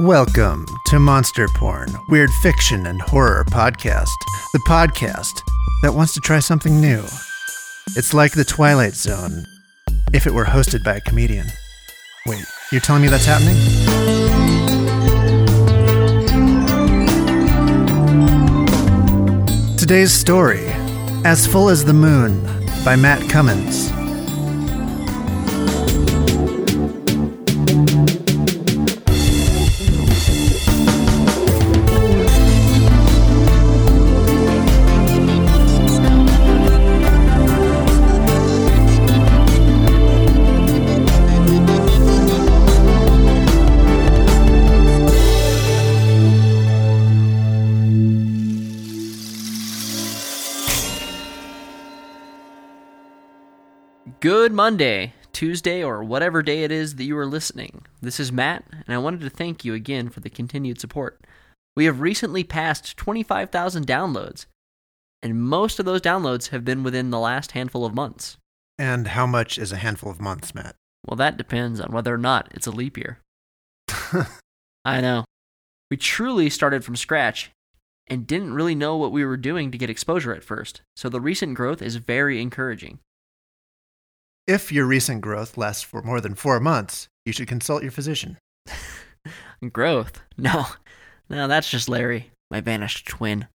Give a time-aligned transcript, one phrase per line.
[0.00, 4.12] Welcome to Monster Porn, Weird Fiction and Horror Podcast,
[4.52, 5.40] the podcast
[5.80, 7.02] that wants to try something new.
[7.96, 9.46] It's like The Twilight Zone
[10.12, 11.46] if it were hosted by a comedian.
[12.26, 13.56] Wait, you're telling me that's happening?
[19.78, 20.66] Today's story
[21.24, 22.44] As Full as the Moon
[22.84, 23.95] by Matt Cummins.
[54.56, 57.84] Monday, Tuesday, or whatever day it is that you are listening.
[58.00, 61.20] This is Matt, and I wanted to thank you again for the continued support.
[61.76, 64.46] We have recently passed 25,000 downloads,
[65.22, 68.38] and most of those downloads have been within the last handful of months.
[68.78, 70.74] And how much is a handful of months, Matt?
[71.06, 73.20] Well, that depends on whether or not it's a leap year.
[74.86, 75.26] I know.
[75.90, 77.50] We truly started from scratch
[78.06, 81.20] and didn't really know what we were doing to get exposure at first, so the
[81.20, 83.00] recent growth is very encouraging.
[84.46, 88.38] If your recent growth lasts for more than four months, you should consult your physician.
[89.72, 90.22] Growth?
[90.38, 90.66] No.
[91.28, 93.48] No, that's just Larry, my vanished twin.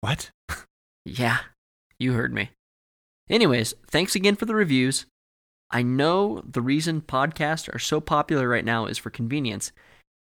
[0.00, 0.30] What?
[1.04, 1.38] Yeah,
[1.98, 2.50] you heard me.
[3.30, 5.06] Anyways, thanks again for the reviews.
[5.70, 9.72] I know the reason podcasts are so popular right now is for convenience,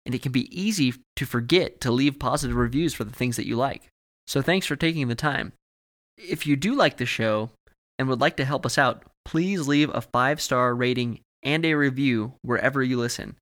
[0.04, 3.46] and it can be easy to forget to leave positive reviews for the things that
[3.46, 3.88] you like.
[4.26, 5.54] So thanks for taking the time.
[6.18, 7.48] If you do like the show
[7.98, 11.74] and would like to help us out, please leave a five star rating and a
[11.74, 13.36] review wherever you listen.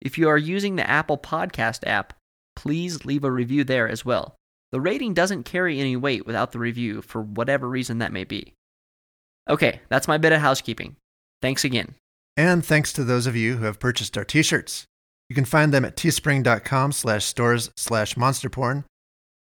[0.00, 2.12] If you are using the Apple Podcast app,
[2.56, 4.34] please leave a review there as well.
[4.72, 8.52] The rating doesn't carry any weight without the review for whatever reason that may be.
[9.48, 10.96] Okay, that's my bit of housekeeping.
[11.40, 11.94] Thanks again.
[12.36, 14.86] And thanks to those of you who have purchased our t-shirts.
[15.28, 18.84] You can find them at teespring.com slash stores slash monsterporn,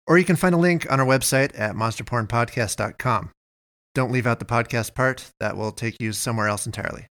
[0.05, 3.31] or you can find a link on our website at monsterpornpodcast.com.
[3.93, 5.31] Don't leave out the podcast part.
[5.39, 7.07] That will take you somewhere else entirely.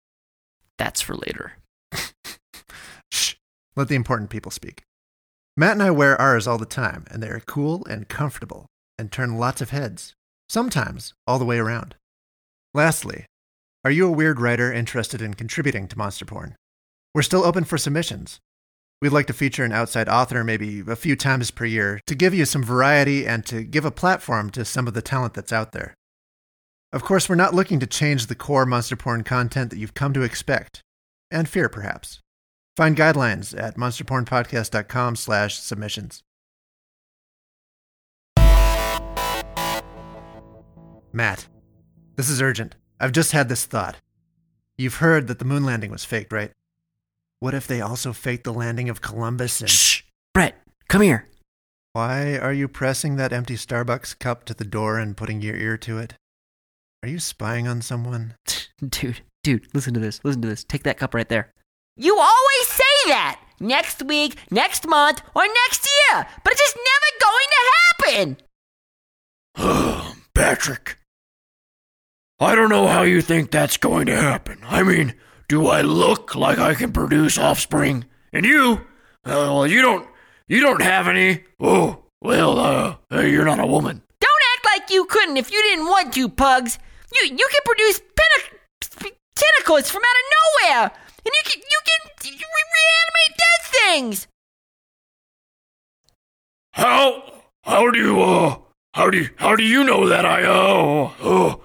[0.78, 1.54] That's for later.
[3.12, 3.34] Shh.
[3.76, 4.82] Let the important people speak.
[5.56, 8.66] Matt and I wear ours all the time, and they are cool and comfortable
[8.98, 10.15] and turn lots of heads,
[10.48, 11.94] sometimes all the way around.
[12.75, 13.25] Lastly,
[13.82, 16.56] are you a weird writer interested in contributing to Monster Porn?
[17.15, 18.38] We're still open for submissions.
[19.00, 22.34] We'd like to feature an outside author maybe a few times per year to give
[22.34, 25.72] you some variety and to give a platform to some of the talent that's out
[25.72, 25.94] there.
[26.97, 30.15] Of course, we're not looking to change the core monster porn content that you've come
[30.15, 30.81] to expect,
[31.31, 32.21] and fear perhaps.
[32.75, 36.23] Find guidelines at monsterpornpodcast.com slash submissions.
[41.12, 41.47] Matt,
[42.15, 42.77] this is urgent.
[42.99, 43.97] I've just had this thought.
[44.78, 46.53] You've heard that the moon landing was faked, right?
[47.41, 49.69] What if they also faked the landing of Columbus and...
[49.69, 50.01] Shh!
[50.33, 50.55] Brett,
[50.89, 51.28] come here.
[51.93, 55.77] Why are you pressing that empty Starbucks cup to the door and putting your ear
[55.77, 56.15] to it?
[57.06, 58.34] Are you spying on someone?
[58.89, 60.19] Dude, dude, listen to this.
[60.25, 60.65] Listen to this.
[60.65, 61.53] Take that cup right there.
[61.97, 63.41] You always say that!
[63.61, 68.37] Next week, next month, or next year, but it's just never going to
[69.55, 70.16] happen!
[70.34, 70.99] Patrick.
[72.41, 74.59] I don't know how you think that's going to happen.
[74.65, 75.15] I mean,
[75.47, 78.06] do I look like I can produce offspring?
[78.33, 78.81] And you?
[79.25, 80.09] Uh, well, you don't.
[80.49, 81.45] You don't have any.
[81.61, 84.03] Oh, well, uh, uh, you're not a woman.
[84.19, 86.81] Don't act like you couldn't if you didn't want to, Pugs.
[87.12, 90.91] You you can produce pentac- tentacles from out of nowhere,
[91.25, 94.27] and you can you can re- reanimate dead things.
[96.72, 97.22] How?
[97.62, 98.21] How do you?
[98.22, 98.59] Uh,
[98.95, 99.31] how do you?
[99.37, 100.43] How do you know that I?
[100.43, 101.61] Uh, oh.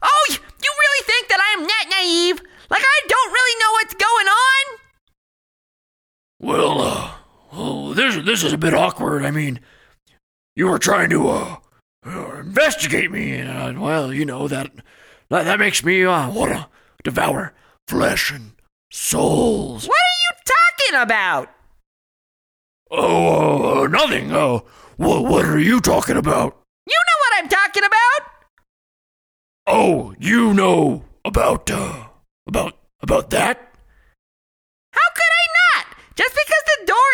[0.00, 2.40] Oh, you really think that I am that naive?
[2.70, 4.78] Like I don't really know what's going on?
[6.40, 7.10] Well, uh,
[7.52, 9.24] well, this this is a bit awkward.
[9.24, 9.60] I mean,
[10.56, 11.56] you were trying to uh, uh
[12.04, 14.70] investigate me, and uh, well, you know that
[15.28, 16.68] that, that makes me uh, want to
[17.04, 17.52] devour
[17.86, 18.52] flesh and
[18.90, 19.86] souls.
[19.86, 21.54] What are you talking about?
[22.90, 24.32] Oh, uh, nothing.
[24.32, 24.64] Oh,
[24.96, 26.56] wha what are you talking about?
[26.86, 28.32] You know what I'm talking about?
[29.66, 32.06] Oh, you know about uh,
[32.46, 33.74] about about that?
[34.92, 35.86] How could I not?
[36.16, 36.47] Just because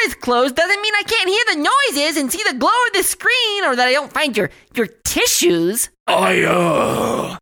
[0.05, 3.03] is closed doesn't mean I can't hear the noises and see the glow of the
[3.03, 5.91] screen or that I don't find your your tissues.
[6.07, 7.37] I uh.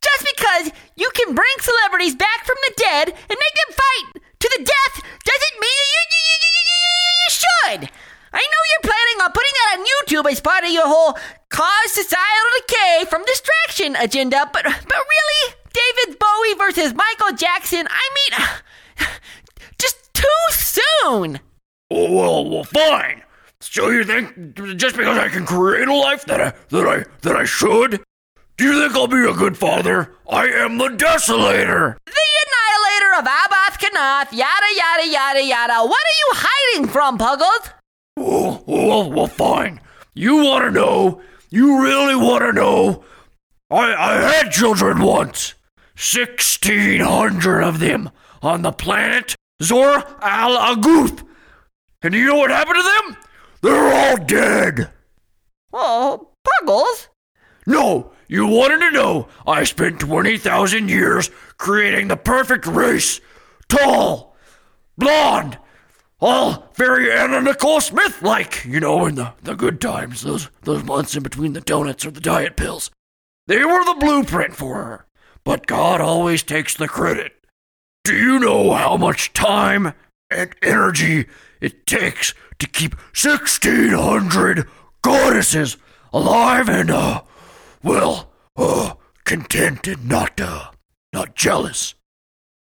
[0.00, 4.48] Just because you can bring celebrities back from the dead and make them fight to
[4.58, 4.94] the death
[5.24, 6.54] doesn't mean you, you, you,
[7.24, 7.90] you, should.
[8.32, 11.16] I know you're planning on putting that on YouTube as part of your whole
[11.48, 17.86] cause societal decay from distraction agenda, but but really, David Bowie versus Michael Jackson.
[17.88, 19.08] I mean,
[19.78, 21.40] just too soon.
[21.90, 23.22] Oh, well, well, fine.
[23.60, 27.36] So you think just because I can create a life that I that I that
[27.36, 28.02] I should?
[28.56, 30.14] Do you think I'll be a good father?
[30.30, 31.96] I am the desolator.
[32.06, 35.86] The annihilator of Abath Kanath, yada yada yada yada.
[35.88, 37.70] What are you hiding from, Puggles?
[38.16, 39.80] Oh, well, well, fine.
[40.14, 41.20] You want to know?
[41.50, 43.04] You really want to know?
[43.70, 45.54] I I had children once.
[45.96, 48.10] Sixteen hundred of them
[48.42, 51.24] on the planet Zor Al Aguth.
[52.04, 53.16] And you know what happened to them?
[53.62, 54.90] They're all dead.
[55.72, 57.08] Oh, Puggles.
[57.66, 59.28] No, you wanted to know.
[59.46, 63.22] I spent 20,000 years creating the perfect race.
[63.70, 64.36] Tall,
[64.98, 65.56] blonde,
[66.20, 70.84] all very Anna Nicole Smith like, you know, in the, the good times, those, those
[70.84, 72.90] months in between the donuts or the diet pills.
[73.46, 75.06] They were the blueprint for her.
[75.42, 77.32] But God always takes the credit.
[78.04, 79.94] Do you know how much time
[80.30, 81.26] energy
[81.60, 84.68] it takes to keep 1,600
[85.02, 85.76] goddesses
[86.12, 87.22] alive and, uh,
[87.82, 88.94] well, uh,
[89.24, 90.70] content and not, uh,
[91.12, 91.94] not jealous.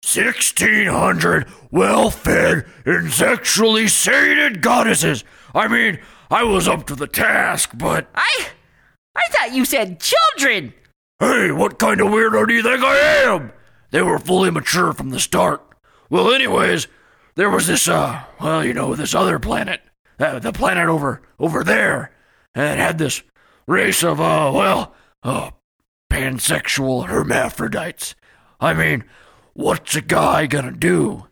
[0.05, 5.25] 1,600 well fed and sexually sated goddesses.
[5.55, 6.01] I mean,
[6.31, 8.49] I was up to the task, but I,
[9.15, 10.75] I thought you said children.
[11.21, 13.53] hey, what kind of weirdo do you think I am?
[13.91, 15.63] They were fully mature from the start.
[16.11, 16.89] Well, anyways,
[17.35, 19.81] there was this, uh, well, you know, this other planet,
[20.19, 22.13] uh, the planet over, over there,
[22.55, 23.23] and it had this
[23.67, 25.51] race of, uh, well, uh,
[26.13, 28.15] pansexual hermaphrodites.
[28.61, 29.05] I mean,
[29.55, 31.29] what's a guy gonna do?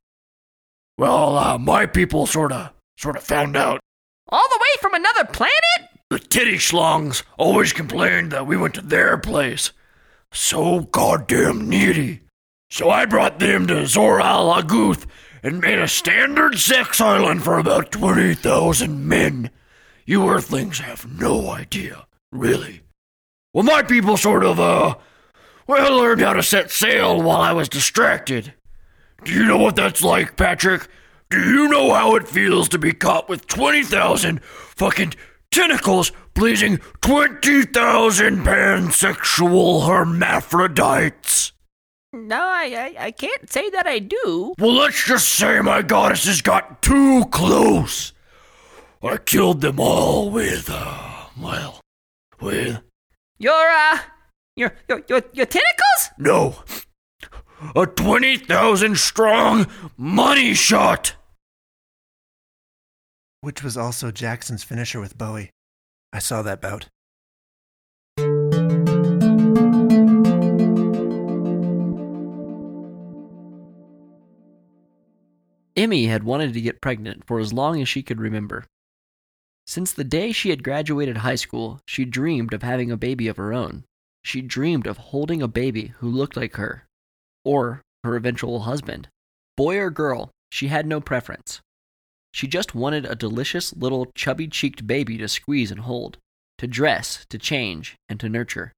[0.97, 3.81] Well, uh, my people sorta, sorta found out.
[4.29, 5.55] All the way from another planet?
[6.09, 9.73] The titty schlongs always complained that we went to their place.
[10.33, 12.21] So goddamn needy.
[12.71, 15.07] So I brought them to Zoral Aguth
[15.43, 19.51] and made a standard sex island for about 20,000 men.
[20.05, 22.83] You Earthlings have no idea, really.
[23.53, 24.95] Well, my people sort of, uh,
[25.67, 28.55] well, learned how to set sail while I was distracted.
[29.25, 30.89] Do you know what that's like, Patrick?
[31.31, 35.15] Do you know how it feels to be caught with 20,000 fucking
[35.51, 41.53] tentacles pleasing 20,000 pansexual hermaphrodites?
[42.13, 44.55] No, I, I, I can't say that I do.
[44.59, 48.13] Well, let's just say my goddesses got too close.
[49.03, 51.81] I killed them all with, uh, well,
[52.41, 52.81] with,
[53.39, 53.99] Your, uh,
[54.57, 56.11] your, your, your, your tentacles?
[56.19, 56.57] no,
[57.77, 59.67] a 20,000 strong
[59.97, 61.15] money shot.
[63.41, 65.51] Which was also Jackson's finisher with Bowie.
[66.13, 66.89] I saw that bout.
[75.77, 78.65] Emmy had wanted to get pregnant for as long as she could remember.
[79.67, 83.37] Since the day she had graduated high school, she dreamed of having a baby of
[83.37, 83.85] her own.
[84.25, 86.87] She dreamed of holding a baby who looked like her,
[87.45, 89.09] or her eventual husband.
[89.57, 91.61] Boy or girl, she had no preference.
[92.33, 96.19] She just wanted a delicious little chubby cheeked baby to squeeze and hold,
[96.59, 98.73] to dress, to change, and to nurture.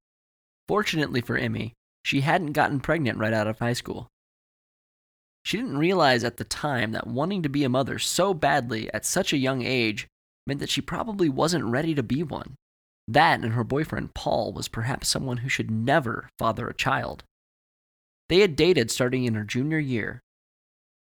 [0.68, 1.72] Fortunately for Emmy,
[2.04, 4.08] she hadn't gotten pregnant right out of high school.
[5.44, 9.04] She didn't realize at the time that wanting to be a mother so badly at
[9.04, 10.06] such a young age
[10.46, 12.54] meant that she probably wasn't ready to be one.
[13.08, 17.24] That and her boyfriend Paul was perhaps someone who should never father a child.
[18.28, 20.20] They had dated starting in her junior year.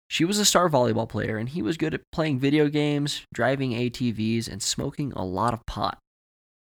[0.09, 3.73] She was a star volleyball player, and he was good at playing video games, driving
[3.73, 5.99] ATVs, and smoking a lot of pot.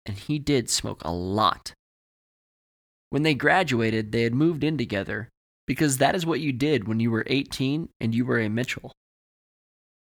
[0.06, 1.74] And he did smoke a lot.
[3.12, 5.30] When they graduated, they had moved in together
[5.70, 8.92] because that is what you did when you were 18 and you were a Mitchell.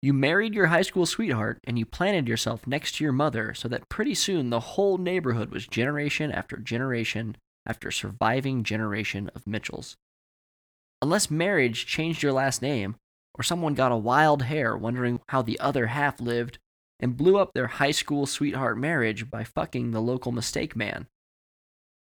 [0.01, 3.67] You married your high school sweetheart and you planted yourself next to your mother so
[3.67, 9.97] that pretty soon the whole neighborhood was generation after generation after surviving generation of Mitchells.
[11.03, 12.95] Unless marriage changed your last name,
[13.35, 16.61] or someone got a wild hair wondering how the other half lived
[17.01, 21.09] and blew up their high school sweetheart marriage by fucking the local mistake man.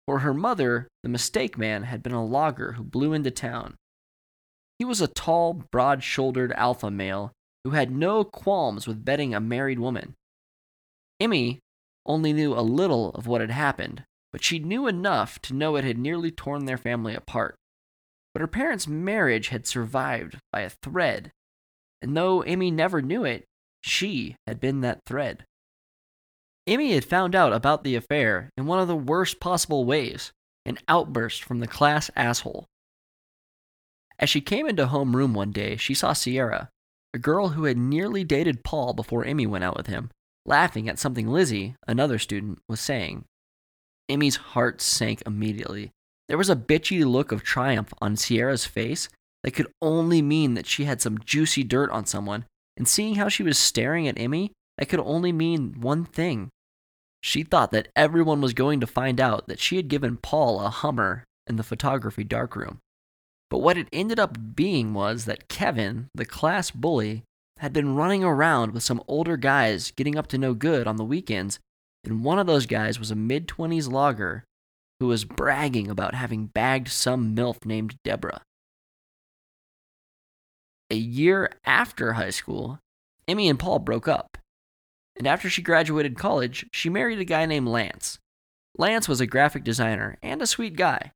[0.10, 3.76] For her mother, the mistake man had been a logger who blew into town.
[4.80, 7.32] He was a tall, broad shouldered alpha male
[7.64, 10.16] who had no qualms with betting a married woman.
[11.20, 11.60] Emmy
[12.08, 15.84] only knew a little of what had happened, but she knew enough to know it
[15.84, 17.54] had nearly torn their family apart.
[18.34, 21.32] But her parents' marriage had survived by a thread
[22.02, 23.46] and though Emmy never knew it,
[23.82, 25.46] she had been that thread.
[26.70, 30.32] Amy had found out about the affair in one of the worst possible ways
[30.68, 32.68] an outburst from the class asshole.
[34.20, 36.70] As she came into homeroom one day, she saw Sierra,
[37.12, 40.12] a girl who had nearly dated Paul before Amy went out with him,
[40.46, 43.26] laughing at something Lizzie, another student, was saying.
[44.08, 45.90] Amy's heart sank immediately.
[46.28, 49.10] There was a bitchy look of triumph on Sierra's face
[49.44, 52.46] that could only mean that she had some juicy dirt on someone,
[52.78, 56.52] and seeing how she was staring at Amy, that could only mean one thing.
[57.22, 60.70] She thought that everyone was going to find out that she had given Paul a
[60.70, 62.80] Hummer in the photography darkroom.
[63.50, 67.24] But what it ended up being was that Kevin, the class bully,
[67.58, 71.04] had been running around with some older guys getting up to no good on the
[71.04, 71.60] weekends,
[72.06, 74.46] and one of those guys was a mid 20s logger
[75.00, 78.42] who was bragging about having bagged some MILF named Deborah.
[80.92, 82.80] A year after high school,
[83.28, 84.38] Emmy and Paul broke up,
[85.20, 88.18] and after she graduated college, she married a guy named Lance.
[88.78, 91.12] Lance was a graphic designer and a sweet guy.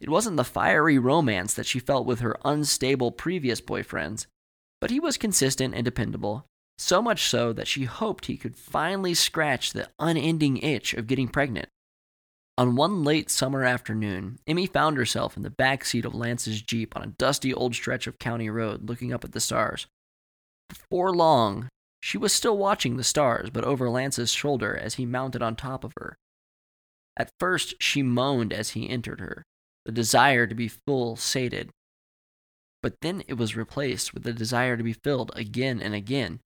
[0.00, 4.26] It wasn't the fiery romance that she felt with her unstable previous boyfriends,
[4.80, 6.46] but he was consistent and dependable,
[6.78, 11.28] so much so that she hoped he could finally scratch the unending itch of getting
[11.28, 11.68] pregnant.
[12.56, 16.96] On one late summer afternoon, Emmy found herself in the back seat of Lance's Jeep
[16.96, 19.86] on a dusty old stretch of county road looking up at the stars.
[20.70, 21.68] Before long,
[22.00, 25.84] she was still watching the stars, but over Lance's shoulder as he mounted on top
[25.84, 26.16] of her.
[27.16, 29.44] At first, she moaned as he entered her,
[29.84, 31.70] the desire to be full sated.
[32.82, 36.40] But then it was replaced with the desire to be filled again and again.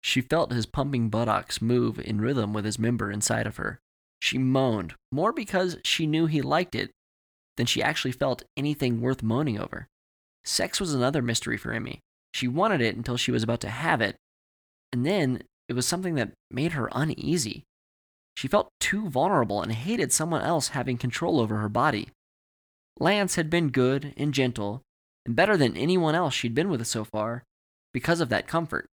[0.00, 3.80] She felt his pumping buttocks move in rhythm with his member inside of her.
[4.20, 6.92] She moaned, more because she knew he liked it
[7.56, 9.88] than she actually felt anything worth moaning over.
[10.44, 12.00] Sex was another mystery for Emmy.
[12.32, 14.16] She wanted it until she was about to have it,
[14.92, 17.64] and then it was something that made her uneasy.
[18.36, 22.08] She felt too vulnerable and hated someone else having control over her body.
[22.98, 24.82] Lance had been good and gentle,
[25.26, 27.44] and better than anyone else she'd been with so far,
[27.92, 28.86] because of that comfort,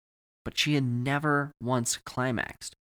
[0.43, 2.75] but she had never once climaxed.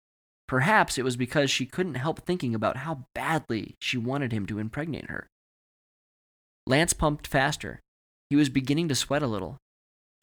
[0.47, 4.59] Perhaps it was because she couldn't help thinking about how badly she wanted him to
[4.59, 5.27] impregnate her.
[6.67, 7.81] Lance pumped faster.
[8.31, 9.59] He was beginning to sweat a little,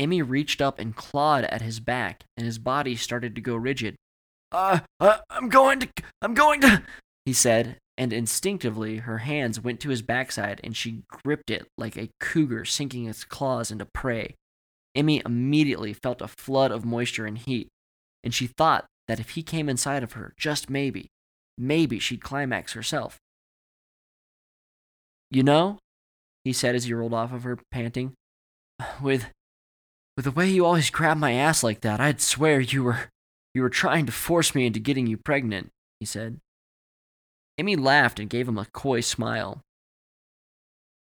[0.02, 3.96] Emmy reached up and clawed at his back, and his body started to go rigid.
[4.52, 5.90] Uh, uh, I'm going to,
[6.24, 6.82] I'm going to,
[7.24, 11.96] he said, and instinctively her hands went to his backside and she gripped it like
[11.98, 14.34] a cougar sinking its claws into prey.
[14.96, 17.68] Emmy immediately felt a flood of moisture and heat,
[18.24, 21.10] and she thought that if he came inside of her, just maybe,
[21.60, 23.20] maybe she'd climax herself.
[25.30, 25.78] You know,
[26.44, 28.14] he said as he rolled off of her, panting,
[29.00, 29.28] with
[30.16, 33.10] with the way you always grab my ass like that, I'd swear you were
[33.54, 36.40] you were trying to force me into getting you pregnant, he said.
[37.58, 39.62] Amy laughed and gave him a coy smile.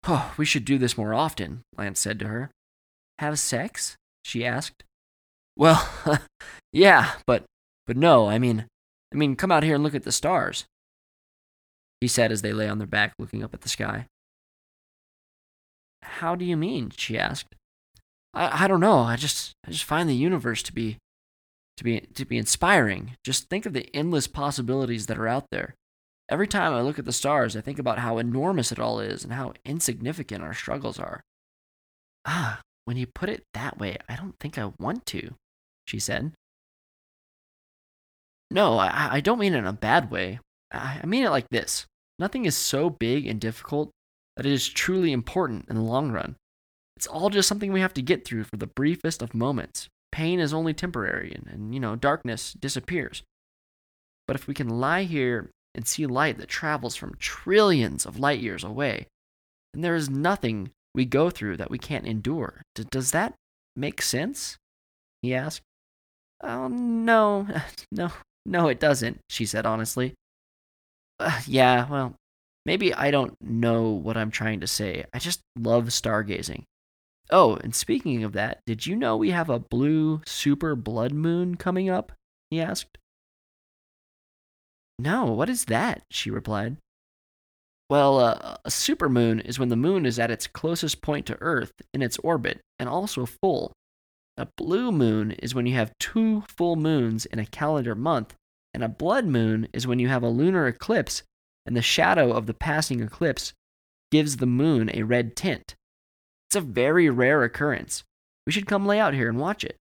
[0.08, 2.52] Oh, we should do this more often, Lance said to her.
[3.20, 3.98] Have sex?
[4.24, 4.84] she asked.
[5.56, 5.88] Well,
[6.74, 7.44] yeah, but
[7.86, 8.66] but no, I mean
[9.14, 10.66] I mean come out here and look at the stars.
[12.02, 14.06] He said as they lay on their back looking up at the sky.
[16.02, 16.92] How do you mean?
[16.96, 17.56] she asked.
[18.34, 19.00] I, I don't know.
[19.00, 20.98] I just I just find the universe to be
[21.78, 23.16] to be to be inspiring.
[23.24, 25.76] Just think of the endless possibilities that are out there.
[26.30, 29.24] Every time I look at the stars, I think about how enormous it all is
[29.24, 31.22] and how insignificant our struggles are.
[32.26, 35.34] Ah, when you put it that way, I don't think I want to,
[35.86, 36.34] she said.
[38.52, 40.40] No, I, I don't mean it in a bad way.
[40.72, 41.88] I, I mean it like this
[42.20, 43.90] nothing is so big and difficult
[44.36, 46.36] that it is truly important in the long run.
[47.00, 49.88] It's all just something we have to get through for the briefest of moments.
[50.12, 53.24] Pain is only temporary, and, and you know, darkness disappears.
[54.28, 58.42] But if we can lie here and see light that travels from trillions of light
[58.42, 59.08] years away,
[59.74, 62.64] then there is nothing we go through that we can't endure.
[62.76, 63.34] D- does that
[63.78, 64.58] make sense?
[65.22, 65.62] He asked.
[66.44, 67.48] Oh, no,
[67.94, 68.12] no,
[68.46, 70.16] no, it doesn't, she said honestly.
[71.18, 72.16] Uh, yeah, well,
[72.66, 75.06] maybe I don't know what I'm trying to say.
[75.14, 76.66] I just love stargazing.
[77.32, 81.56] Oh, and speaking of that, did you know we have a blue super blood moon
[81.56, 82.12] coming up?
[82.50, 82.98] He asked.
[84.98, 86.02] No, what is that?
[86.12, 86.78] She replied.
[87.90, 91.74] Well, uh, a supermoon is when the moon is at its closest point to Earth
[91.94, 93.72] in its orbit and also full.
[94.38, 98.36] A blue moon is when you have two full moons in a calendar month,
[98.74, 101.24] and a blood moon is when you have a lunar eclipse
[101.66, 103.54] and the shadow of the passing eclipse
[104.12, 105.76] gives the moon a red tint.
[106.50, 108.04] It's a very rare occurrence.
[108.48, 109.76] We should come lay out here and watch it.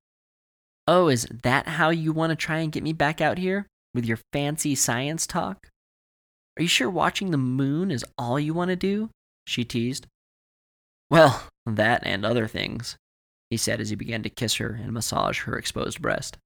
[0.86, 3.68] Oh, is that how you want to try and get me back out here?
[3.94, 5.70] With your fancy science talk?
[6.60, 9.10] Are you sure watching the moon is all you want to do?
[9.46, 10.08] She teased.
[11.10, 12.98] Well, that and other things,
[13.50, 16.38] he said as he began to kiss her and massage her exposed breast.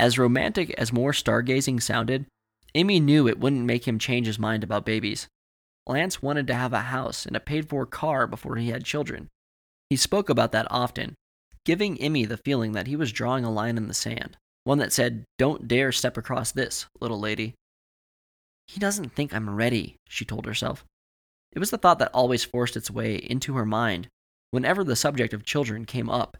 [0.00, 2.24] As romantic as more stargazing sounded,
[2.74, 5.28] Amy knew it wouldn't make him change his mind about babies.
[5.86, 9.28] Lance wanted to have a house and a paid for car before he had children.
[9.90, 11.14] He spoke about that often,
[11.64, 14.92] giving Emmy the feeling that he was drawing a line in the sand, one that
[14.92, 17.54] said, Don't dare step across this, little lady.
[18.68, 20.84] He doesn't think I'm ready, she told herself.
[21.52, 24.08] It was the thought that always forced its way into her mind
[24.50, 26.38] whenever the subject of children came up.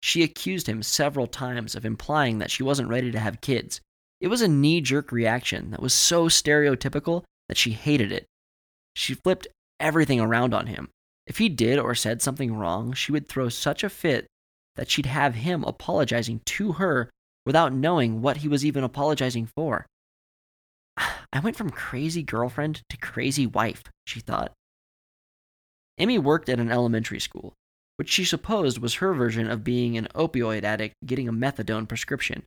[0.00, 3.80] She accused him several times of implying that she wasn't ready to have kids.
[4.22, 8.24] It was a knee jerk reaction that was so stereotypical that she hated it.
[8.94, 9.48] She flipped
[9.80, 10.90] everything around on him.
[11.26, 14.26] If he did or said something wrong, she would throw such a fit
[14.76, 17.10] that she'd have him apologizing to her
[17.44, 19.86] without knowing what he was even apologizing for.
[20.96, 24.52] I went from crazy girlfriend to crazy wife, she thought.
[25.98, 27.54] Amy worked at an elementary school
[27.96, 32.42] which she supposed was her version of being an opioid addict getting a methadone prescription.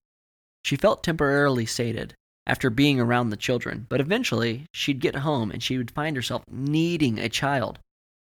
[0.65, 2.15] She felt temporarily sated
[2.47, 6.41] after being around the children, but eventually she'd get home and she would find herself
[6.49, 7.77] needing a child.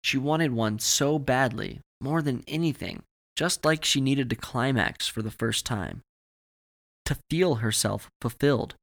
[0.04, 3.02] She wanted one so badly, more than anything,
[3.34, 6.02] just like she needed to climax for the first time.
[7.06, 8.76] To feel herself fulfilled,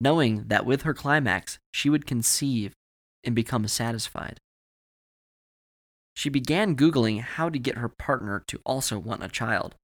[0.00, 2.72] knowing that with her climax she would conceive
[3.22, 4.38] and become satisfied.
[6.16, 9.74] She began Googling how to get her partner to also want a child.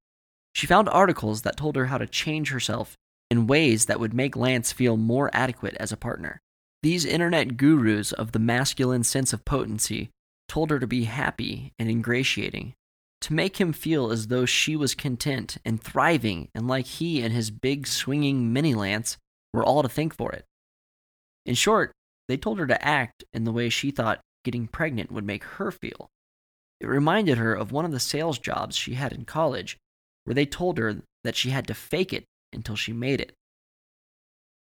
[0.55, 2.97] She found articles that told her how to change herself
[3.31, 6.41] in ways that would make Lance feel more adequate as a partner.
[6.83, 10.11] These internet gurus of the masculine sense of potency
[10.49, 12.75] told her to be happy and ingratiating,
[13.21, 17.33] to make him feel as though she was content and thriving and like he and
[17.33, 19.17] his big swinging mini Lance
[19.53, 20.45] were all to think for it.
[21.47, 21.93] In short,
[22.29, 25.71] they told her to act in the way she thought getting pregnant would make her
[25.71, 26.09] feel.
[26.81, 29.77] It reminded her of one of the sales jobs she had in college,
[30.25, 33.33] where they told her that she had to fake it until she made it.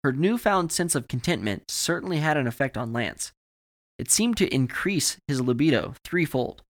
[0.02, 3.32] Her newfound sense of contentment certainly had an effect on Lance.
[3.98, 6.62] It seemed to increase his libido threefold.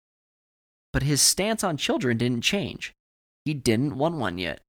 [0.91, 2.93] But his stance on children didn't change.
[3.45, 4.61] He didn't want one yet.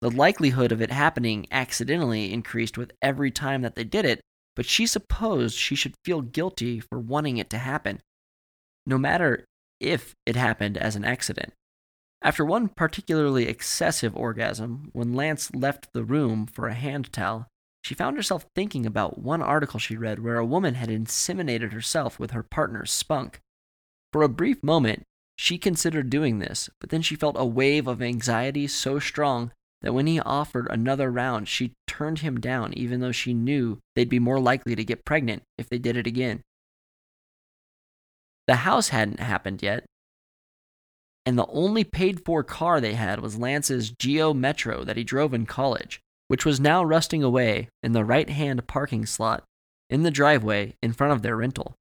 [0.00, 4.20] The likelihood of it happening accidentally increased with every time that they did it,
[4.56, 8.00] but she supposed she should feel guilty for wanting it to happen.
[8.86, 9.44] No matter
[9.80, 11.52] if it happened as an accident.
[12.22, 17.46] After one particularly excessive orgasm, when Lance left the room for a hand towel,
[17.82, 22.18] she found herself thinking about one article she read where a woman had inseminated herself
[22.18, 23.40] with her partner's spunk.
[24.12, 25.04] For a brief moment,
[25.36, 29.94] she considered doing this, but then she felt a wave of anxiety so strong that
[29.94, 34.18] when he offered another round, she turned him down, even though she knew they'd be
[34.18, 36.42] more likely to get pregnant if they did it again.
[38.46, 39.86] The house hadn't happened yet.
[41.30, 45.32] And the only paid for car they had was Lance's Geo Metro that he drove
[45.32, 49.44] in college, which was now rusting away in the right hand parking slot
[49.88, 51.76] in the driveway in front of their rental.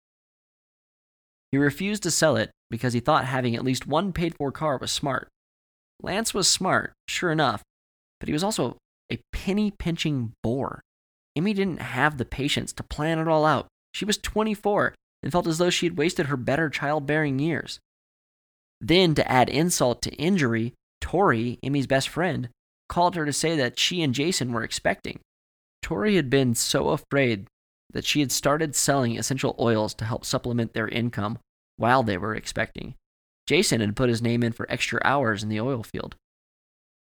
[1.51, 4.77] He refused to sell it because he thought having at least one paid for car
[4.77, 5.29] was smart.
[6.03, 7.63] Lance was smart, sure enough,
[8.19, 8.77] but he was also
[9.11, 10.83] a penny pinching bore.
[11.35, 13.65] Amy didn't have the patience to plan it all out.
[13.95, 17.79] She was 24 and felt as though she had wasted her better childbearing years.
[18.81, 22.49] Then, to add insult to injury, Tori, Emmy's best friend,
[22.87, 25.19] called her to say that she and Jason were expecting.
[25.81, 27.47] Tori had been so afraid
[27.91, 31.39] that she had started selling essential oils to help supplement their income
[31.77, 32.95] while they were expecting.
[33.47, 36.15] Jason had put his name in for extra hours in the oil field.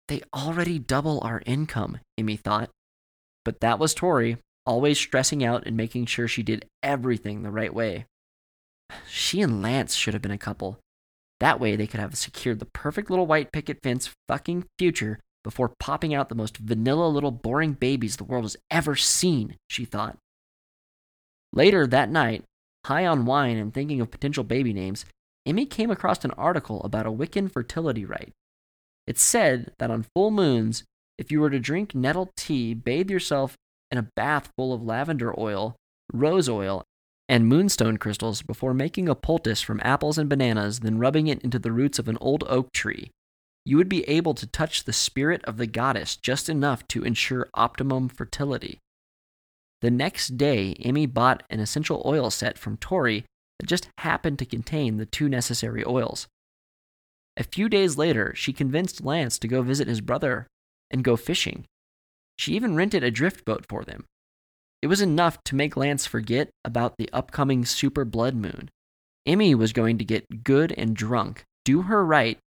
[0.07, 2.69] They already double our income, Emmy thought.
[3.43, 7.73] But that was Tori, always stressing out and making sure she did everything the right
[7.73, 8.05] way.
[9.07, 10.79] She and Lance should have been a couple.
[11.39, 15.73] That way they could have secured the perfect little white picket fence fucking future before
[15.79, 20.17] popping out the most vanilla little boring babies the world has ever seen, she thought.
[21.53, 22.43] Later that night,
[22.85, 25.05] high on wine and thinking of potential baby names,
[25.45, 28.33] Emmy came across an article about a Wiccan fertility rite.
[29.05, 30.83] It said that on full moons,
[31.17, 33.55] if you were to drink nettle tea, bathe yourself
[33.91, 35.75] in a bath full of lavender oil,
[36.11, 36.83] rose oil,
[37.27, 41.59] and moonstone crystals before making a poultice from apples and bananas, then rubbing it into
[41.59, 43.09] the roots of an old oak tree.
[43.65, 47.49] You would be able to touch the spirit of the goddess just enough to ensure
[47.55, 48.79] optimum fertility.
[49.81, 53.25] The next day, Emmy bought an essential oil set from Tori
[53.59, 56.27] that just happened to contain the two necessary oils.
[57.37, 60.47] A few days later, she convinced Lance to go visit his brother
[60.91, 61.65] and go fishing.
[62.37, 64.05] She even rented a drift boat for them.
[64.81, 68.69] It was enough to make Lance forget about the upcoming super blood moon.
[69.25, 72.37] Emmy was going to get good and drunk, do her rite,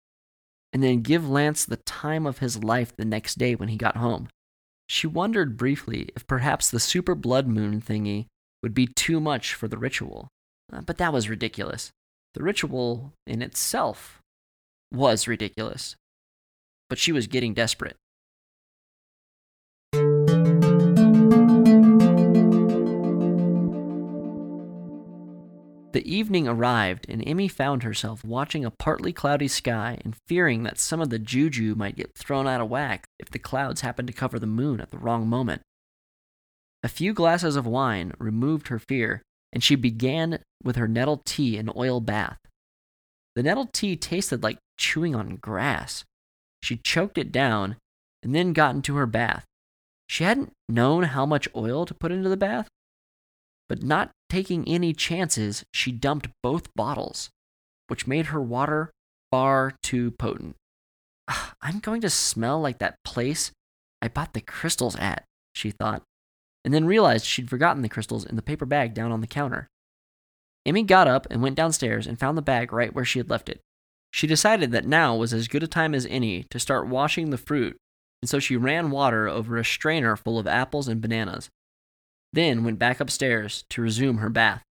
[0.72, 3.96] and then give Lance the time of his life the next day when he got
[3.96, 4.28] home.
[4.88, 8.26] She wondered briefly if perhaps the super blood moon thingy
[8.62, 10.28] would be too much for the ritual.
[10.72, 11.90] Uh, but that was ridiculous.
[12.34, 14.20] The ritual in itself
[14.92, 15.96] was ridiculous.
[16.88, 17.96] But she was getting desperate.
[25.92, 30.78] The evening arrived, and Emmy found herself watching a partly cloudy sky and fearing that
[30.78, 34.14] some of the juju might get thrown out of whack if the clouds happened to
[34.14, 35.62] cover the moon at the wrong moment.
[36.82, 41.56] A few glasses of wine removed her fear, and she began with her nettle tea
[41.56, 42.38] and oil bath.
[43.34, 46.04] The nettle tea tasted like chewing on grass.
[46.62, 47.76] She choked it down
[48.22, 49.44] and then got into her bath.
[50.06, 52.68] She hadn't known how much oil to put into the bath,
[53.68, 57.30] but not taking any chances, she dumped both bottles,
[57.88, 58.90] which made her water
[59.30, 60.56] far too potent.
[61.62, 63.50] I'm going to smell like that place
[64.00, 66.02] I bought the crystals at, she thought,
[66.64, 69.66] and then realized she'd forgotten the crystals in the paper bag down on the counter.
[70.64, 73.48] Emmy got up and went downstairs and found the bag right where she had left
[73.48, 73.60] it.
[74.10, 77.38] She decided that now was as good a time as any to start washing the
[77.38, 77.76] fruit,
[78.22, 81.48] and so she ran water over a strainer full of apples and bananas
[82.32, 84.62] then went back upstairs to resume her bath.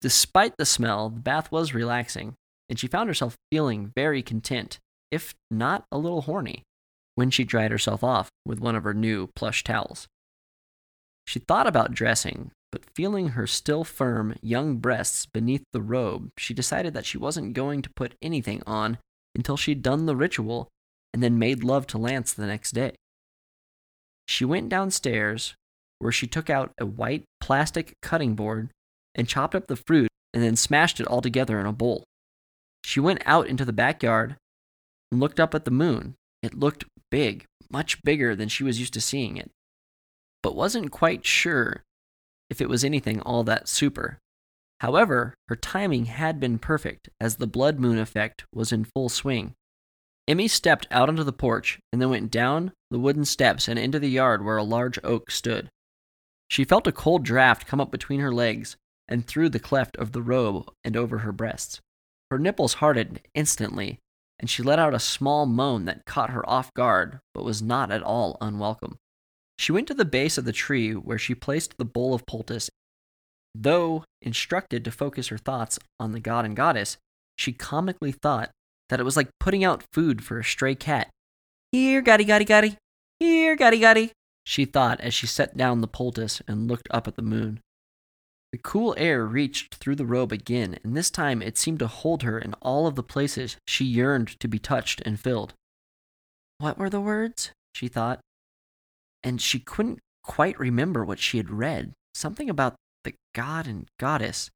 [0.00, 2.34] Despite the smell, the bath was relaxing,
[2.68, 4.78] and she found herself feeling very content,
[5.10, 6.62] if not a little horny,
[7.14, 10.06] when she dried herself off with one of her new plush towels.
[11.26, 16.52] She thought about dressing, but feeling her still firm young breasts beneath the robe, she
[16.52, 18.98] decided that she wasn't going to put anything on
[19.34, 20.68] until she'd done the ritual
[21.12, 22.94] and then made love to Lance the next day.
[24.26, 25.54] She went downstairs,
[26.04, 28.68] where she took out a white plastic cutting board
[29.14, 32.04] and chopped up the fruit and then smashed it all together in a bowl.
[32.84, 34.36] She went out into the backyard
[35.10, 36.14] and looked up at the moon.
[36.42, 39.50] It looked big, much bigger than she was used to seeing it,
[40.42, 41.82] but wasn't quite sure
[42.50, 44.18] if it was anything all that super.
[44.80, 49.54] However, her timing had been perfect as the blood moon effect was in full swing.
[50.28, 53.98] Emmy stepped out onto the porch and then went down the wooden steps and into
[53.98, 55.70] the yard where a large oak stood.
[56.54, 58.76] She felt a cold draft come up between her legs
[59.08, 61.80] and through the cleft of the robe and over her breasts.
[62.30, 63.98] Her nipples hardened instantly,
[64.38, 67.90] and she let out a small moan that caught her off guard but was not
[67.90, 68.98] at all unwelcome.
[69.58, 72.70] She went to the base of the tree where she placed the bowl of poultice.
[73.52, 76.98] Though instructed to focus her thoughts on the god and goddess,
[77.36, 78.52] she comically thought
[78.90, 81.10] that it was like putting out food for a stray cat.
[81.72, 82.76] Here, gotti, gotti, gotti.
[83.18, 84.12] Here, gotti, gotti
[84.44, 87.60] she thought as she set down the poultice and looked up at the moon.
[88.52, 92.22] The cool air reached through the robe again, and this time it seemed to hold
[92.22, 95.54] her in all of the places she yearned to be touched and filled.
[96.58, 97.50] What were the words?
[97.74, 98.20] she thought.
[99.24, 101.92] And she couldn't quite remember what she had read.
[102.14, 104.50] Something about the god and goddess.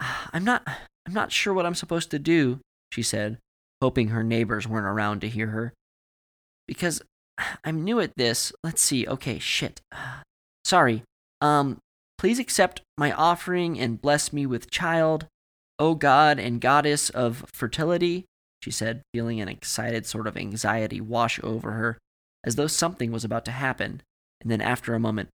[0.00, 0.66] Ah, I'm not
[1.06, 3.38] I'm not sure what I'm supposed to do, she said,
[3.82, 5.74] hoping her neighbors weren't around to hear her.
[6.66, 7.02] Because
[7.64, 8.52] I'm new at this.
[8.62, 9.06] Let's see.
[9.06, 9.80] Okay, shit.
[10.64, 11.02] Sorry.
[11.40, 11.78] Um,
[12.18, 15.26] please accept my offering and bless me with child,
[15.78, 18.24] O God and Goddess of fertility,
[18.62, 21.98] she said, feeling an excited sort of anxiety wash over her,
[22.44, 24.02] as though something was about to happen.
[24.40, 25.28] And then after a moment,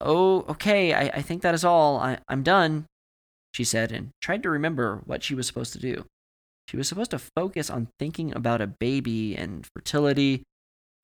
[0.00, 1.98] Oh, okay, I, I think that is all.
[1.98, 2.86] I, I'm done,
[3.52, 6.04] she said, and tried to remember what she was supposed to do.
[6.68, 10.42] She was supposed to focus on thinking about a baby and fertility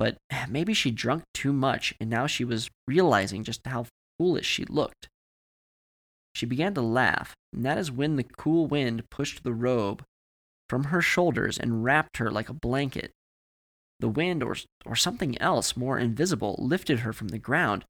[0.01, 0.17] but
[0.49, 3.87] maybe she drunk too much and now she was realizing just how
[4.19, 5.09] foolish she looked.
[6.35, 10.03] She began to laugh, and that is when the cool wind pushed the robe
[10.69, 13.11] from her shoulders and wrapped her like a blanket.
[13.99, 17.85] The wind, or, or something else more invisible, lifted her from the ground.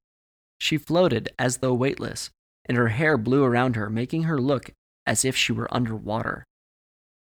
[0.59, 2.31] She floated as though weightless,
[2.65, 4.71] and her hair blew around her, making her look
[5.07, 6.47] as if she were under water.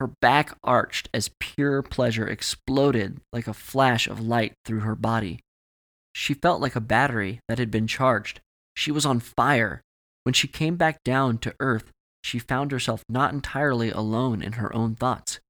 [0.04, 5.40] Her back arched as pure pleasure exploded like a flash of light through her body.
[6.12, 8.42] She felt like a battery that had been charged.
[8.76, 9.80] She was on fire.
[10.24, 11.90] When she came back down to earth,
[12.22, 15.40] she found herself not entirely alone in her own thoughts.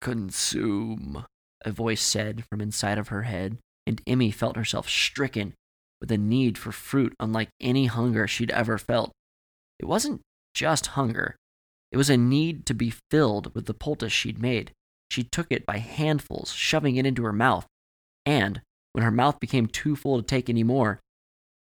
[0.00, 1.26] Consume,
[1.64, 5.54] a voice said from inside of her head, and Emmy felt herself stricken.
[6.00, 9.10] with a need for fruit unlike any hunger she'd ever felt.
[9.80, 10.20] It wasn't
[10.54, 11.34] just hunger,
[11.90, 14.72] it was a need to be filled with the poultice she'd made.
[15.10, 17.66] She took it by handfuls, shoving it into her mouth,
[18.26, 18.60] and
[18.92, 21.00] when her mouth became too full to take any more,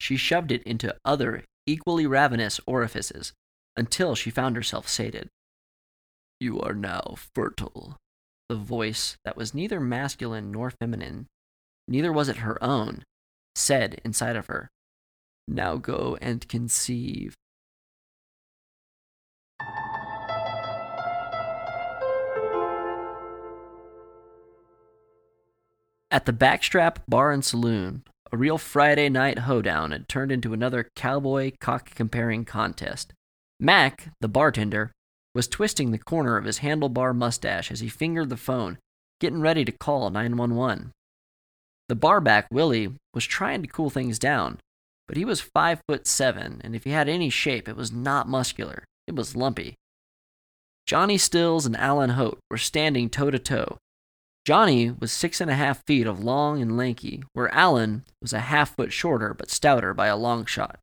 [0.00, 3.32] she shoved it into other, equally ravenous orifices
[3.76, 5.28] until she found herself sated.
[6.40, 7.96] You are now fertile.
[8.48, 11.26] The voice that was neither masculine nor feminine,
[11.88, 13.02] neither was it her own,
[13.54, 14.68] said inside of her,
[15.48, 17.34] Now go and conceive.
[26.08, 30.88] At the Backstrap Bar and Saloon, a real Friday night hoedown had turned into another
[30.94, 33.12] cowboy cock comparing contest.
[33.58, 34.92] Mac, the bartender,
[35.34, 38.78] was twisting the corner of his handlebar mustache as he fingered the phone,
[39.20, 40.92] getting ready to call 911.
[41.88, 44.58] The barback, Willie, was trying to cool things down,
[45.08, 48.28] but he was five foot seven, and if he had any shape, it was not
[48.28, 48.84] muscular.
[49.08, 49.74] It was lumpy.
[50.86, 53.78] Johnny Stills and Alan Hote were standing toe to toe,
[54.46, 58.38] Johnny was six and a half feet of long and lanky, where Alan was a
[58.38, 60.78] half foot shorter but stouter by a long shot.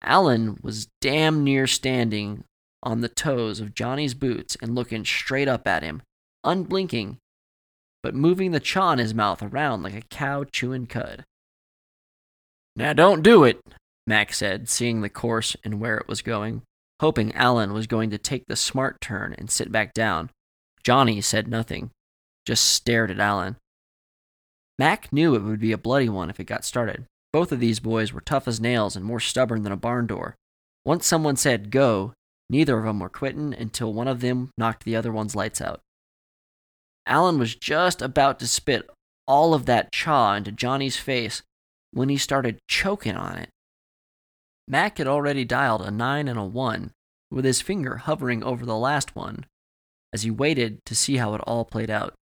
[0.00, 2.44] Alan was damn near standing
[2.84, 6.02] on the toes of Johnny's boots and looking straight up at him,
[6.44, 7.18] unblinking,
[8.00, 11.24] but moving the chaw in his mouth around like a cow chewing cud.
[12.76, 13.60] Now don't do it,
[14.06, 16.62] Mac said, seeing the course and where it was going,
[17.00, 20.30] hoping Alan was going to take the smart turn and sit back down.
[20.84, 21.90] Johnny said nothing
[22.46, 23.56] just stared at Alan.
[24.78, 27.04] Mac knew it would be a bloody one if it got started.
[27.32, 30.36] Both of these boys were tough as nails and more stubborn than a barn door.
[30.84, 32.12] Once someone said go,
[32.48, 35.80] neither of them were quitting until one of them knocked the other one's lights out.
[37.06, 38.88] Alan was just about to spit
[39.26, 41.42] all of that chaw into Johnny's face
[41.92, 43.50] when he started choking on it.
[44.66, 46.92] Mac had already dialed a 9 and a 1,
[47.30, 49.46] with his finger hovering over the last one,
[50.12, 52.14] as he waited to see how it all played out.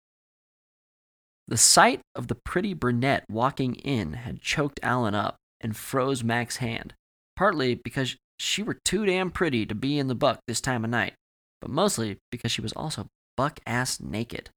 [1.48, 6.58] The sight of the pretty brunette walking in had choked Alan up and froze Mac's
[6.58, 6.92] hand,
[7.36, 10.90] partly because she were too damn pretty to be in the buck this time of
[10.90, 11.14] night,
[11.62, 14.50] but mostly because she was also buck ass naked.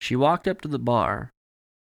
[0.00, 1.30] She walked up to the bar,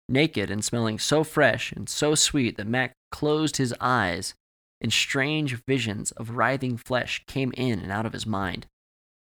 [0.09, 4.33] naked and smelling so fresh and so sweet that Mac closed his eyes
[4.81, 8.67] and strange visions of writhing flesh came in and out of his mind.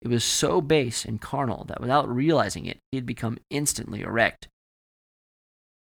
[0.02, 4.50] It was so base and carnal that without realizing it, he had become instantly erect.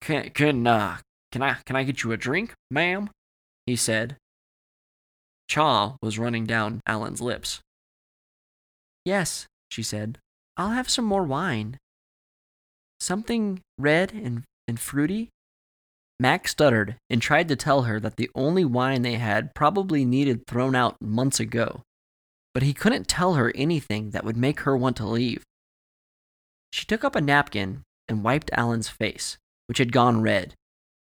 [0.04, 0.98] Can can uh
[1.32, 3.10] can I can I get you a drink, ma'am?
[3.66, 4.18] he said.
[5.48, 7.62] Chaw was running down Alan's lips.
[9.06, 10.18] Yes, she said.
[10.58, 11.78] I'll have some more wine.
[13.00, 15.30] Something red and, and fruity?
[16.20, 20.46] Mac stuttered and tried to tell her that the only wine they had probably needed
[20.48, 21.82] thrown out months ago,
[22.54, 25.44] but he couldn't tell her anything that would make her want to leave.
[26.72, 29.38] She took up a napkin and wiped Alan's face
[29.74, 30.54] which had gone red.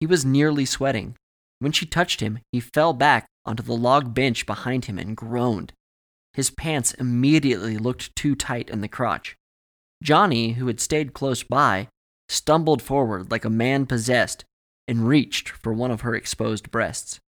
[0.00, 1.14] He was nearly sweating.
[1.60, 5.72] When she touched him, he fell back onto the log bench behind him and groaned.
[6.34, 9.36] His pants immediately looked too tight in the crotch.
[10.02, 11.86] Johnny, who had stayed close by,
[12.28, 14.44] stumbled forward like a man possessed
[14.88, 17.20] and reached for one of her exposed breasts.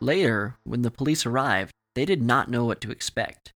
[0.00, 3.51] Later, when the police arrived, they did not know what to expect.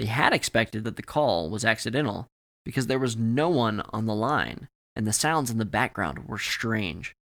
[0.00, 2.26] They had expected that the call was accidental
[2.64, 6.38] because there was no one on the line and the sounds in the background were
[6.38, 7.14] strange.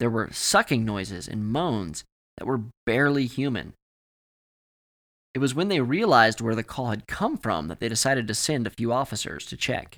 [0.00, 2.04] There were sucking noises and moans
[2.36, 3.72] that were barely human.
[5.32, 8.34] It was when they realized where the call had come from that they decided to
[8.34, 9.96] send a few officers to check.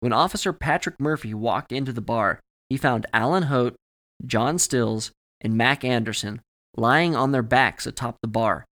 [0.00, 3.76] When Officer Patrick Murphy walked into the bar, he found Alan Hote,
[4.24, 5.10] John Stills,
[5.42, 6.40] and Mac Anderson
[6.74, 8.64] lying on their backs atop the bar,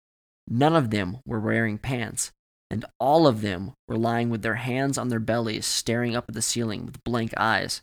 [0.50, 2.32] None of them were wearing pants,
[2.70, 6.34] and all of them were lying with their hands on their bellies, staring up at
[6.34, 7.82] the ceiling with blank eyes.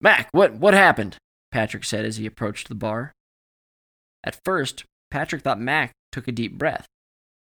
[0.00, 1.18] Mac, what, what happened?
[1.52, 3.12] Patrick said as he approached the bar.
[4.24, 6.86] At first, Patrick thought Mac took a deep breath,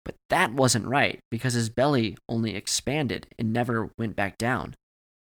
[0.04, 4.76] but that wasn't right because his belly only expanded and never went back down.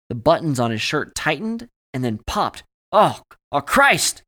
[0.08, 2.64] The buttons on his shirt tightened and then popped.
[2.90, 3.20] Oh,
[3.52, 4.22] oh Christ!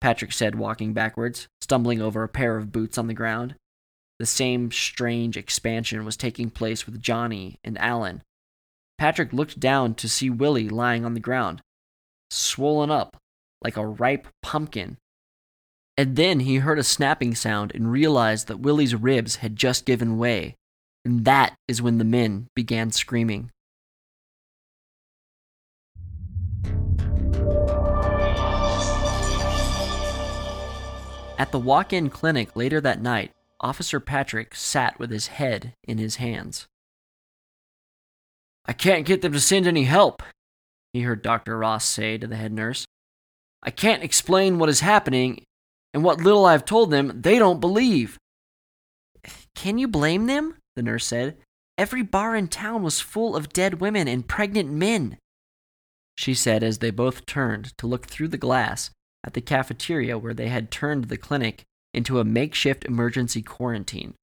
[0.00, 3.56] Patrick said, walking backwards, stumbling over a pair of boots on the ground.
[4.18, 8.22] The same strange expansion was taking place with Johnny and Alan.
[8.98, 11.62] Patrick looked down to see Willie lying on the ground,
[12.30, 13.16] swollen up
[13.62, 14.96] like a ripe pumpkin.
[15.96, 20.18] And then he heard a snapping sound and realized that Willie's ribs had just given
[20.18, 20.54] way,
[21.04, 23.50] And that is when the men began screaming.
[31.38, 35.98] At the walk in clinic later that night, Officer Patrick sat with his head in
[35.98, 36.66] his hands.
[38.66, 40.22] I can't get them to send any help,
[40.92, 41.56] he heard Dr.
[41.56, 42.84] Ross say to the head nurse.
[43.62, 45.44] I can't explain what is happening,
[45.92, 48.18] and what little I've told them, they don't believe.
[49.54, 50.56] Can you blame them?
[50.76, 51.36] The nurse said.
[51.76, 55.18] Every bar in town was full of dead women and pregnant men.
[56.16, 58.90] She said as they both turned to look through the glass
[59.24, 64.14] at the cafeteria where they had turned the clinic into a makeshift emergency quarantine.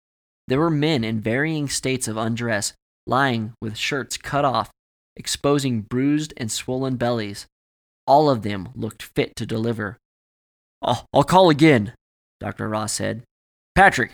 [0.48, 2.74] There were men in varying states of undress,
[3.06, 4.70] lying with shirts cut off,
[5.16, 7.46] exposing bruised and swollen bellies.
[8.06, 9.96] All of them looked fit to deliver.
[10.82, 11.94] I'll, I'll call again,
[12.40, 12.68] Dr.
[12.68, 13.22] Ross said.
[13.74, 14.12] Patrick,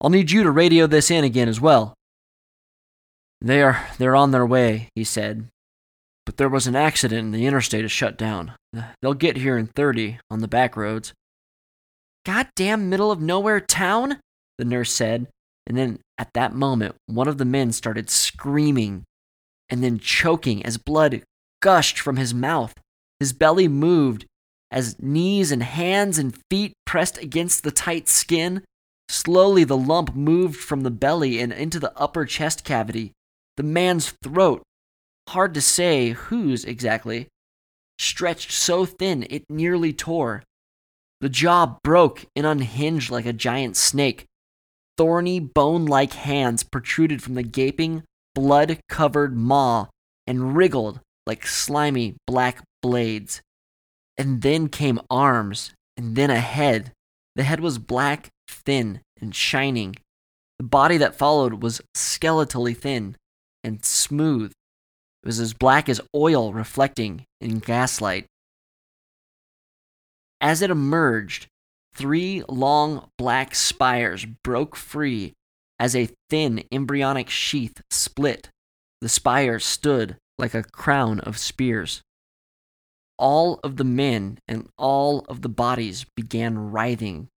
[0.00, 1.94] I'll need you to radio this in again as well.
[3.40, 5.48] They are they're on their way, he said.
[6.26, 8.52] But there was an accident and the interstate is shut down.
[9.00, 11.14] They'll get here in 30 on the back roads.
[12.26, 14.18] Goddamn middle of nowhere town,
[14.58, 15.28] the nurse said.
[15.66, 19.04] And then at that moment, one of the men started screaming
[19.68, 21.22] and then choking as blood
[21.62, 22.74] gushed from his mouth.
[23.20, 24.26] His belly moved
[24.70, 28.62] as knees and hands and feet pressed against the tight skin.
[29.08, 33.12] Slowly, the lump moved from the belly and into the upper chest cavity.
[33.56, 34.62] The man's throat,
[35.28, 37.28] hard to say whose exactly,
[37.98, 40.42] stretched so thin it nearly tore.
[41.20, 44.26] The jaw broke and unhinged like a giant snake.
[44.98, 48.02] Thorny, bone like hands protruded from the gaping,
[48.34, 49.86] blood covered maw
[50.26, 53.42] and wriggled like slimy black blades.
[54.18, 56.92] And then came arms, and then a head.
[57.34, 59.96] The head was black, thin, and shining.
[60.58, 63.16] The body that followed was skeletally thin
[63.62, 64.52] and smooth.
[65.26, 68.26] It was as black as oil reflecting in gaslight.
[70.40, 71.48] As it emerged,
[71.94, 75.32] three long black spires broke free
[75.80, 78.50] as a thin embryonic sheath split.
[79.00, 82.02] The spires stood like a crown of spears
[83.18, 87.28] all of the men and all of the bodies began writhing.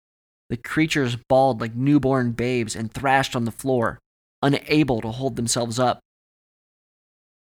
[0.50, 4.00] The creatures bawled like newborn babes and thrashed on the floor,
[4.42, 6.00] unable to hold themselves up.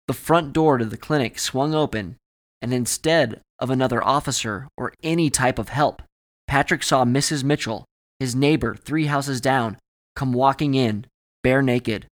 [0.08, 2.15] The front door to the clinic swung open,
[2.62, 6.02] and instead of another officer or any type of help,
[6.48, 7.43] Patrick saw Mrs.
[7.43, 7.86] Mitchell,
[8.20, 9.78] his neighbor three houses down,
[10.15, 11.06] come walking in,
[11.43, 12.08] bare naked.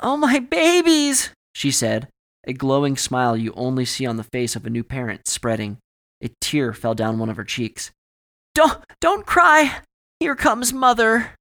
[0.00, 2.08] Oh, my babies, she said,
[2.46, 5.78] a glowing smile you only see on the face of a new parent spreading.
[6.22, 7.90] A tear fell down one of her cheeks.
[8.54, 9.80] Don't, don't cry!
[10.20, 11.32] Here comes mother!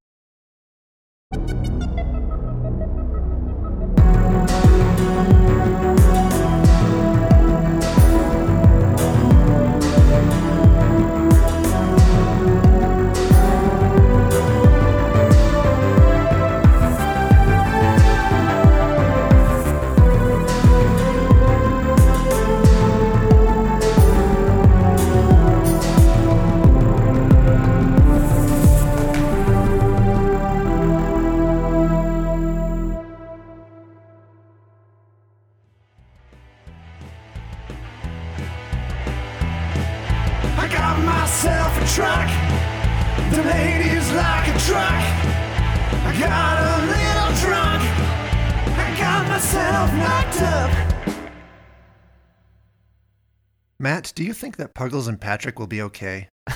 [54.06, 56.30] Matt, do you think that Puggles and Patrick will be okay?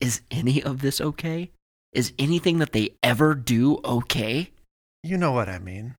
[0.00, 1.50] Is any of this okay?
[1.94, 4.50] Is anything that they ever do okay?
[5.02, 5.94] You know what I mean.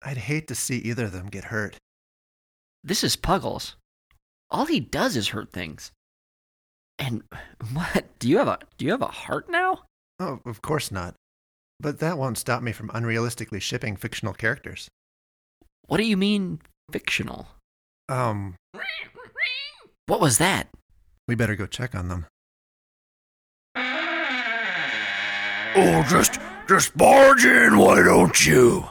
[0.00, 1.76] I'd hate to see either of them get hurt.
[2.84, 3.74] This is Puggles.
[4.48, 5.90] All he does is hurt things.
[6.96, 7.24] And
[7.72, 8.16] what?
[8.20, 9.80] Do you have a do you have a heart now?
[10.20, 11.16] Oh, of course not.
[11.80, 14.88] But that won't stop me from unrealistically shipping fictional characters.
[15.86, 16.60] What do you mean
[16.92, 17.48] fictional?
[18.08, 18.54] Um,
[20.10, 20.66] What was that?
[21.28, 22.26] we better go check on them.
[25.76, 28.88] Oh, just, just barge in, why don't you?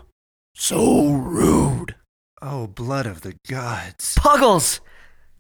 [0.55, 1.95] So rude.
[2.41, 4.15] Oh, blood of the gods.
[4.17, 4.79] Puggles!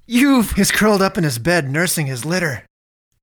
[0.05, 2.65] You've He's curled up in his bed nursing his litter.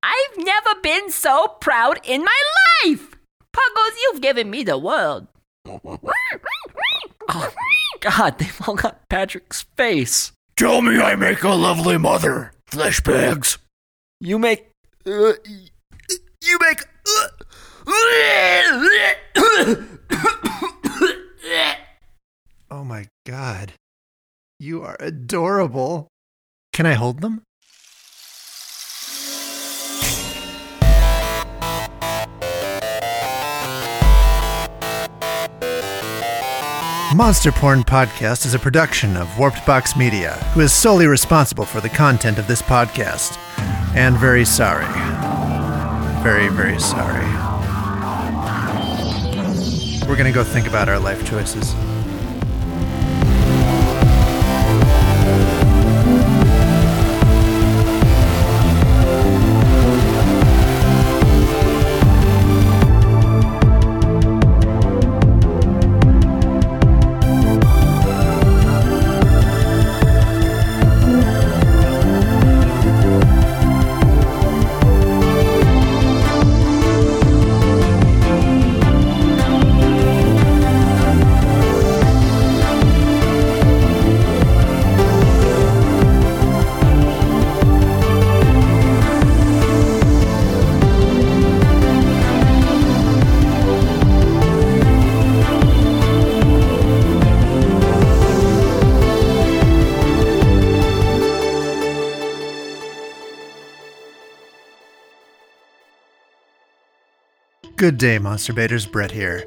[0.03, 2.43] I've never been so proud in my
[2.87, 3.17] life.
[3.53, 5.27] Puggles, you've given me the world.
[7.29, 7.53] Oh,
[8.01, 10.33] God, they've all got Patrick's face.
[10.57, 13.59] Tell me I make a lovely mother, flesh bags.
[14.21, 14.71] You make
[15.07, 15.33] uh,
[16.43, 17.29] you make uh,
[22.71, 23.73] Oh my god.
[24.59, 26.09] You are adorable.
[26.73, 27.43] Can I hold them?
[37.17, 41.81] Monster Porn Podcast is a production of Warped Box Media, who is solely responsible for
[41.81, 43.39] the content of this podcast.
[43.97, 44.85] And very sorry.
[46.23, 47.25] Very, very sorry.
[50.07, 51.75] We're gonna go think about our life choices.
[107.87, 108.85] Good day, Monster Baiters.
[108.85, 109.47] Brett here.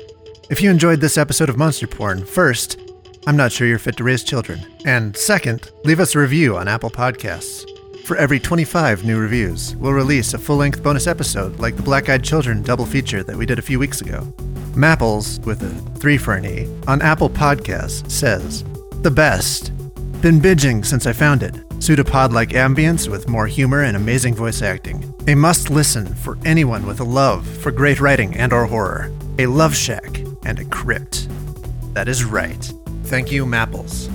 [0.50, 2.80] If you enjoyed this episode of Monster Porn, first,
[3.28, 4.66] I'm not sure you're fit to raise children.
[4.86, 7.66] And second, leave us a review on Apple Podcasts.
[8.06, 12.08] For every 25 new reviews, we'll release a full length bonus episode like the Black
[12.08, 14.22] Eyed Children double feature that we did a few weeks ago.
[14.72, 18.64] Mapples, with a 3 for an E, on Apple Podcasts says,
[19.02, 19.76] The best.
[20.22, 21.68] Been binging since I found it.
[21.80, 25.14] Pseudopod like ambience with more humor and amazing voice acting.
[25.28, 29.12] A must listen for anyone with a love for great writing and or horror.
[29.40, 31.30] A love shack and a crypt.
[31.94, 32.72] That is right.
[33.06, 34.10] Thank you, Mapples.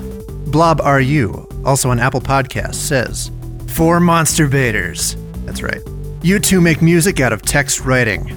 [0.53, 3.31] Blob RU, also an Apple podcast, says,
[3.69, 5.17] For monster baiters.
[5.47, 5.83] That's right.
[6.23, 8.37] You two make music out of text writing.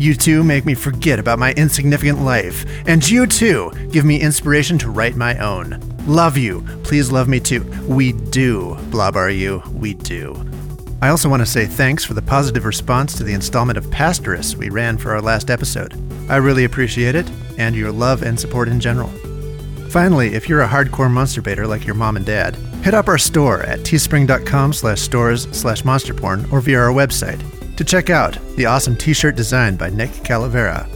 [0.00, 4.78] You two make me forget about my insignificant life, and you too give me inspiration
[4.78, 5.78] to write my own.
[6.06, 6.62] Love you.
[6.84, 7.62] Please love me too.
[7.86, 9.62] We do, Blob Are You.
[9.74, 10.42] We do.
[11.02, 14.56] I also want to say thanks for the positive response to the installment of Pastorus
[14.56, 15.92] we ran for our last episode.
[16.30, 19.10] I really appreciate it, and your love and support in general.
[19.90, 23.18] Finally, if you're a hardcore monster baiter like your mom and dad, hit up our
[23.18, 27.42] store at teespring.com slash stores slash monsterporn or via our website
[27.80, 30.86] to check out the awesome t-shirt designed by Nick Calavera.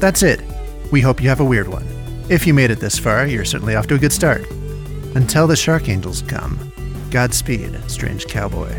[0.00, 0.40] That's it.
[0.90, 1.86] We hope you have a weird one.
[2.30, 4.50] If you made it this far, you're certainly off to a good start.
[5.14, 6.72] Until the Shark Angels come,
[7.10, 8.72] Godspeed, strange cowboy.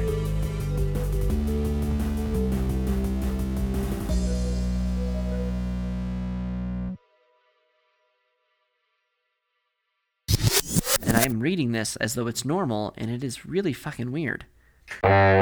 [11.06, 14.46] and I'm reading this as though it's normal, and it is really fucking weird.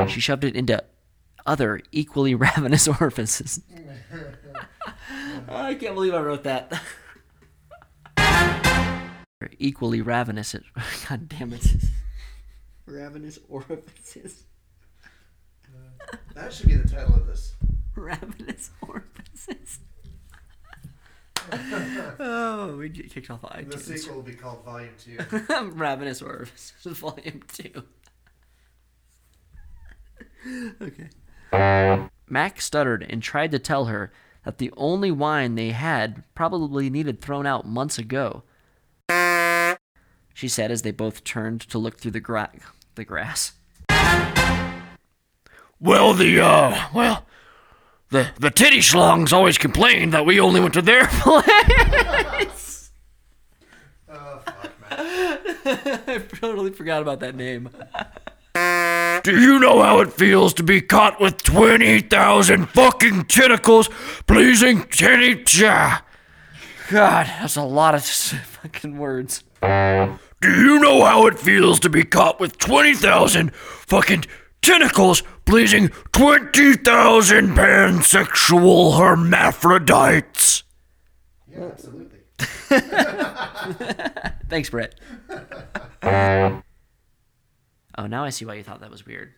[0.09, 0.84] She shoved it into
[1.45, 3.61] other equally ravenous orifices.
[5.49, 6.71] I can't believe I wrote that.
[9.59, 10.55] equally ravenous.
[11.09, 11.65] God damn it.
[12.85, 14.43] Ravenous orifices.
[16.35, 17.53] That should be the title of this.
[17.95, 19.79] Ravenous orifices.
[22.19, 23.99] oh, we get kicked off of The iTunes.
[23.99, 25.17] sequel will be called Volume 2.
[25.73, 27.83] Ravenous Orifices, Volume 2.
[30.81, 31.09] okay.
[31.52, 34.12] Mac stuttered and tried to tell her
[34.45, 38.43] that the only wine they had probably needed thrown out months ago.
[40.34, 42.52] She said as they both turned to look through the, gra-
[42.95, 43.54] the grass.
[45.80, 47.26] Well, the, uh, well,
[48.10, 52.91] the, the titty schlongs always complained that we only went to their place.
[54.10, 55.39] Oh, fuck, man.
[56.08, 57.70] I totally forgot about that name.
[59.24, 63.88] Do you know how it feels to be caught with 20,000 fucking tentacles
[64.26, 66.03] pleasing titty cha?
[66.89, 69.43] God, that's a lot of fucking words.
[69.61, 74.26] Do you know how it feels to be caught with 20,000 fucking
[74.63, 80.63] tentacles pleasing 20,000 pansexual hermaphrodites?
[81.47, 82.22] Yeah, absolutely.
[84.49, 84.95] Thanks, Brett.
[87.97, 89.33] oh, now I see why you thought that was weird.